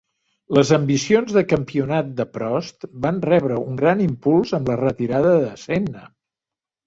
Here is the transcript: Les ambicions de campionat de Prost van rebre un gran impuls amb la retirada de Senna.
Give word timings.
Les 0.57 0.69
ambicions 0.77 1.33
de 1.35 1.41
campionat 1.49 2.07
de 2.21 2.25
Prost 2.37 2.87
van 3.05 3.21
rebre 3.27 3.59
un 3.65 3.77
gran 3.81 4.01
impuls 4.05 4.55
amb 4.59 4.71
la 4.73 4.79
retirada 4.83 5.35
de 5.45 5.53
Senna. 5.65 6.03